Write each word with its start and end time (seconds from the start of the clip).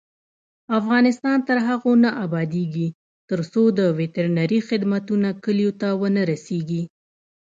افغانستان 0.79 1.37
تر 1.47 1.57
هغو 1.67 1.91
نه 2.03 2.09
ابادیږي، 2.25 2.87
ترڅو 3.29 3.63
د 3.77 3.79
وترنري 3.97 4.59
خدمتونه 4.69 5.27
کلیو 5.43 5.71
ته 5.81 5.87
ونه 6.01 6.21
رسیږي. 6.31 6.83